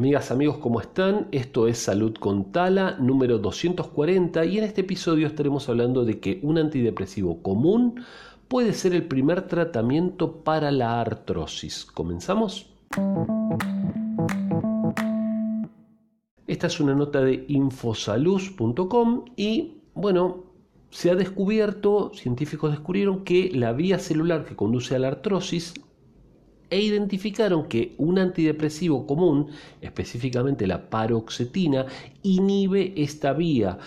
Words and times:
Amigas, 0.00 0.30
amigos, 0.30 0.56
¿cómo 0.56 0.80
están? 0.80 1.28
Esto 1.30 1.68
es 1.68 1.76
Salud 1.76 2.14
con 2.14 2.52
Tala 2.52 2.96
número 2.98 3.36
240 3.36 4.46
y 4.46 4.56
en 4.56 4.64
este 4.64 4.80
episodio 4.80 5.26
estaremos 5.26 5.68
hablando 5.68 6.06
de 6.06 6.20
que 6.20 6.40
un 6.42 6.56
antidepresivo 6.56 7.42
común 7.42 8.02
puede 8.48 8.72
ser 8.72 8.94
el 8.94 9.02
primer 9.02 9.46
tratamiento 9.46 10.36
para 10.42 10.70
la 10.70 11.02
artrosis. 11.02 11.84
¿Comenzamos? 11.84 12.70
Esta 16.46 16.66
es 16.66 16.80
una 16.80 16.94
nota 16.94 17.20
de 17.20 17.44
infosaluz.com 17.48 19.26
y 19.36 19.82
bueno, 19.92 20.44
se 20.88 21.10
ha 21.10 21.14
descubierto, 21.14 22.10
científicos 22.14 22.70
descubrieron 22.70 23.22
que 23.22 23.50
la 23.52 23.74
vía 23.74 23.98
celular 23.98 24.46
que 24.46 24.56
conduce 24.56 24.96
a 24.96 24.98
la 24.98 25.08
artrosis 25.08 25.74
e 26.70 26.80
identificaron 26.80 27.66
que 27.66 27.94
un 27.98 28.18
antidepresivo 28.18 29.06
común, 29.06 29.48
específicamente 29.80 30.66
la 30.66 30.88
paroxetina, 30.88 31.86
inhibe 32.22 32.94
esta 32.96 33.32
vía, 33.32 33.78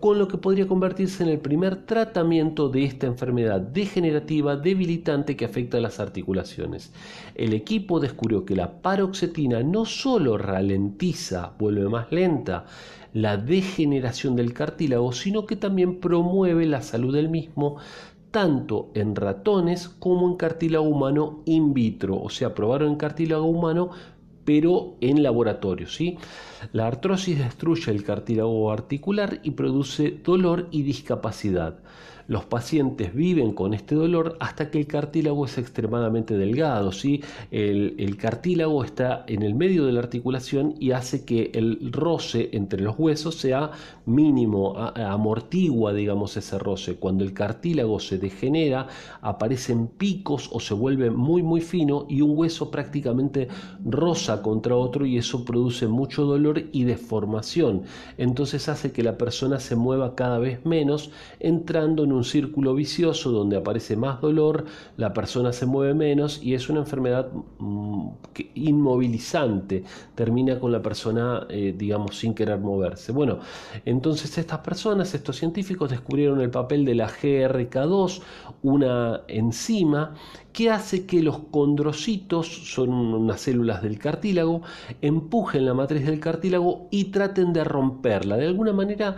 con 0.00 0.18
lo 0.18 0.28
que 0.28 0.38
podría 0.38 0.66
convertirse 0.66 1.22
en 1.22 1.28
el 1.28 1.40
primer 1.40 1.84
tratamiento 1.84 2.70
de 2.70 2.84
esta 2.84 3.06
enfermedad 3.06 3.60
degenerativa 3.60 4.56
debilitante 4.56 5.36
que 5.36 5.44
afecta 5.44 5.76
a 5.76 5.80
las 5.82 6.00
articulaciones. 6.00 6.92
El 7.34 7.52
equipo 7.52 8.00
descubrió 8.00 8.46
que 8.46 8.56
la 8.56 8.80
paroxetina 8.80 9.62
no 9.62 9.84
solo 9.84 10.38
ralentiza, 10.38 11.52
vuelve 11.58 11.86
más 11.90 12.10
lenta, 12.10 12.64
la 13.12 13.36
degeneración 13.36 14.36
del 14.36 14.54
cartílago, 14.54 15.12
sino 15.12 15.44
que 15.44 15.56
también 15.56 16.00
promueve 16.00 16.64
la 16.64 16.80
salud 16.80 17.14
del 17.14 17.28
mismo, 17.28 17.76
tanto 18.30 18.90
en 18.94 19.16
ratones 19.16 19.88
como 19.88 20.28
en 20.28 20.36
cartílago 20.36 20.84
humano 20.88 21.42
in 21.46 21.74
vitro, 21.74 22.20
o 22.20 22.30
sea, 22.30 22.54
probaron 22.54 22.90
en 22.90 22.96
cartílago 22.96 23.44
humano 23.44 23.90
pero 24.44 24.96
en 25.00 25.22
laboratorio. 25.22 25.88
¿sí? 25.88 26.18
La 26.72 26.86
artrosis 26.86 27.38
destruye 27.38 27.90
el 27.90 28.04
cartílago 28.04 28.70
articular 28.70 29.40
y 29.42 29.52
produce 29.52 30.18
dolor 30.22 30.68
y 30.70 30.82
discapacidad. 30.82 31.78
Los 32.30 32.44
pacientes 32.44 33.12
viven 33.12 33.54
con 33.54 33.74
este 33.74 33.96
dolor 33.96 34.36
hasta 34.38 34.70
que 34.70 34.78
el 34.78 34.86
cartílago 34.86 35.46
es 35.46 35.58
extremadamente 35.58 36.38
delgado. 36.38 36.92
¿sí? 36.92 37.24
El, 37.50 38.16
cartílago 38.18 38.84
está 38.84 39.24
en 39.26 39.42
el 39.42 39.56
medio 39.56 39.84
de 39.84 39.90
la 39.90 39.98
articulación 39.98 40.76
y 40.78 40.92
hace 40.92 41.24
que 41.24 41.50
el 41.54 41.90
roce 41.90 42.50
entre 42.52 42.82
los 42.82 42.96
huesos 42.96 43.34
sea 43.34 43.72
mínimo, 44.06 44.78
amortigua, 44.78 45.92
digamos, 45.92 46.36
ese 46.36 46.56
roce. 46.60 46.94
Cuando 46.94 47.24
el 47.24 47.32
cartílago 47.32 47.98
se 47.98 48.18
degenera, 48.18 48.86
aparecen 49.22 49.88
picos 49.88 50.50
o 50.52 50.60
se 50.60 50.74
vuelve 50.74 51.10
muy, 51.10 51.42
muy 51.42 51.60
fino 51.60 52.06
y 52.08 52.20
un 52.20 52.38
hueso 52.38 52.70
prácticamente 52.70 53.48
rosa 53.84 54.29
contra 54.38 54.76
otro 54.76 55.04
y 55.04 55.18
eso 55.18 55.44
produce 55.44 55.86
mucho 55.88 56.24
dolor 56.24 56.62
y 56.72 56.84
deformación. 56.84 57.82
Entonces 58.16 58.68
hace 58.68 58.92
que 58.92 59.02
la 59.02 59.18
persona 59.18 59.60
se 59.60 59.76
mueva 59.76 60.14
cada 60.14 60.38
vez 60.38 60.64
menos, 60.64 61.10
entrando 61.38 62.04
en 62.04 62.12
un 62.12 62.24
círculo 62.24 62.74
vicioso 62.74 63.30
donde 63.30 63.56
aparece 63.56 63.96
más 63.96 64.20
dolor, 64.20 64.64
la 64.96 65.12
persona 65.12 65.52
se 65.52 65.66
mueve 65.66 65.94
menos 65.94 66.42
y 66.42 66.54
es 66.54 66.68
una 66.68 66.80
enfermedad 66.80 67.28
mm, 67.58 68.08
inmovilizante, 68.54 69.84
termina 70.14 70.58
con 70.58 70.72
la 70.72 70.82
persona, 70.82 71.46
eh, 71.48 71.74
digamos, 71.76 72.16
sin 72.16 72.34
querer 72.34 72.58
moverse. 72.58 73.12
Bueno, 73.12 73.38
entonces 73.84 74.36
estas 74.38 74.60
personas, 74.60 75.14
estos 75.14 75.36
científicos, 75.36 75.90
descubrieron 75.90 76.40
el 76.40 76.50
papel 76.50 76.84
de 76.84 76.94
la 76.94 77.08
GRK2, 77.08 78.20
una 78.62 79.22
enzima 79.28 80.14
que 80.52 80.70
hace 80.70 81.06
que 81.06 81.22
los 81.22 81.38
condrocitos, 81.50 82.46
son 82.46 82.90
unas 82.90 83.40
células 83.40 83.82
del 83.82 83.98
cartílago, 83.98 84.62
empujen 85.00 85.64
la 85.64 85.74
matriz 85.74 86.06
del 86.06 86.20
cartílago 86.20 86.88
y 86.90 87.06
traten 87.06 87.52
de 87.52 87.64
romperla. 87.64 88.36
De 88.36 88.46
alguna 88.46 88.72
manera 88.72 89.16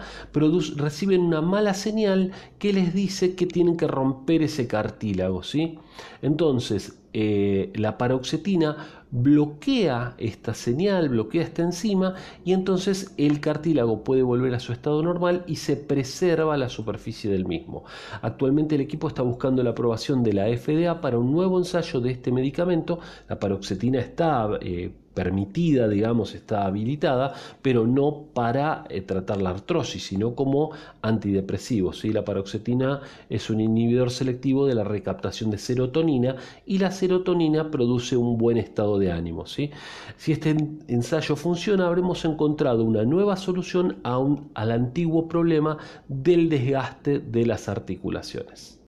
reciben 0.77 1.23
una 1.23 1.41
mala 1.41 1.75
señal 1.75 2.33
que 2.59 2.73
les 2.73 2.95
dice 2.95 3.35
que 3.35 3.47
tienen 3.47 3.77
que 3.77 3.87
romper 3.87 4.43
ese 4.43 4.67
cartílago. 4.67 5.43
¿sí? 5.43 5.79
Entonces, 6.21 7.02
eh, 7.13 7.73
la 7.75 7.99
paroxetina 7.99 9.03
bloquea 9.11 10.15
esta 10.17 10.55
señal, 10.55 11.11
bloquea 11.11 11.43
esta 11.43 11.63
enzima 11.63 12.15
y 12.45 12.55
entonces 12.55 13.13
el 13.19 13.41
cartílago 13.41 14.03
puede 14.05 14.23
volver 14.23 14.55
a 14.55 14.61
su 14.61 14.73
estado 14.73 15.03
normal 15.03 15.45
y 15.47 15.57
se 15.57 15.77
preserva 15.77 16.57
la 16.57 16.71
superficie 16.71 17.31
del 17.31 17.45
mismo. 17.45 17.85
Actualmente 18.23 18.75
el 18.77 18.81
equipo 18.81 19.09
está 19.09 19.23
buscando 19.23 19.63
la 19.63 19.71
aprobación 19.71 20.23
de 20.23 20.33
la 20.33 20.47
FDA 20.57 21.01
para 21.03 21.19
un 21.19 21.31
nuevo 21.33 21.59
ensayo 21.59 22.01
de 22.01 22.13
este 22.13 22.33
medicamento. 22.33 23.01
La 23.29 23.39
paroxetina 23.39 24.01
está 24.01 24.49
eh, 24.63 24.93
permitida, 25.15 25.89
digamos, 25.89 26.35
está 26.35 26.67
habilitada, 26.67 27.35
pero 27.61 27.87
no 27.87 28.25
para 28.33 28.85
eh, 28.89 29.01
tratar 29.03 29.43
la 29.43 29.51
artrosis, 29.51 30.07
sino 30.07 30.35
como 30.35 30.71
antidepresivo. 31.03 31.93
¿sí? 31.93 32.13
La 32.13 32.25
paroxetina 32.25 33.01
es 33.29 33.51
un 33.51 33.61
inhibidor 33.61 34.11
selectivo 34.11 34.67
de 34.67 34.75
la 34.75 34.85
recaptación 34.85 35.51
de 35.51 35.59
serotonina 35.59 36.37
y 36.67 36.79
la 36.79 36.91
serotonina 36.91 37.71
produce 37.71 38.17
un 38.17 38.39
buen 38.39 38.57
estado 38.57 38.99
de 38.99 39.13
ánimo. 39.13 39.47
¿sí? 39.47 39.71
Si 40.17 40.33
este 40.33 40.57
ensayo 40.89 41.37
funciona, 41.37 41.87
habremos 41.87 42.25
encontrado 42.25 42.85
una 42.85 43.05
nueva 43.05 43.37
solución 43.37 43.97
a 44.05 44.23
al 44.55 44.71
antiguo 44.71 45.29
problema 45.29 45.79
del 46.09 46.49
desgaste 46.49 47.19
de 47.19 47.47
las 47.47 47.69
articulaciones. 47.69 48.79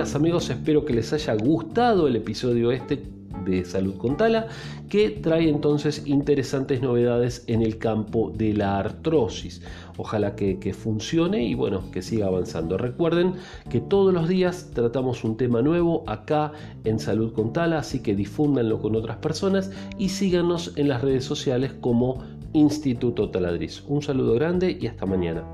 Amigos, 0.00 0.48
espero 0.48 0.86
que 0.86 0.94
les 0.94 1.12
haya 1.12 1.34
gustado 1.34 2.08
el 2.08 2.16
episodio 2.16 2.72
este 2.72 3.02
de 3.44 3.66
Salud 3.66 3.96
con 3.98 4.16
Tala, 4.16 4.48
que 4.88 5.10
trae 5.10 5.46
entonces 5.50 6.04
interesantes 6.06 6.80
novedades 6.80 7.44
en 7.48 7.60
el 7.60 7.76
campo 7.76 8.32
de 8.34 8.54
la 8.54 8.78
artrosis. 8.78 9.60
Ojalá 9.98 10.36
que, 10.36 10.58
que, 10.58 10.72
funcione 10.72 11.44
y 11.44 11.54
bueno, 11.54 11.90
que 11.92 12.00
siga 12.00 12.28
avanzando. 12.28 12.78
Recuerden 12.78 13.34
que 13.68 13.80
todos 13.80 14.14
los 14.14 14.26
días 14.26 14.70
tratamos 14.72 15.22
un 15.22 15.36
tema 15.36 15.60
nuevo 15.60 16.02
acá 16.06 16.52
en 16.84 16.98
Salud 16.98 17.34
con 17.34 17.52
Tala, 17.52 17.80
así 17.80 18.00
que 18.00 18.16
difúndanlo 18.16 18.80
con 18.80 18.96
otras 18.96 19.18
personas 19.18 19.70
y 19.98 20.08
síganos 20.08 20.72
en 20.76 20.88
las 20.88 21.02
redes 21.02 21.24
sociales 21.26 21.74
como 21.78 22.24
Instituto 22.54 23.28
Taladriz. 23.28 23.84
Un 23.86 24.00
saludo 24.00 24.32
grande 24.32 24.78
y 24.80 24.86
hasta 24.86 25.04
mañana. 25.04 25.44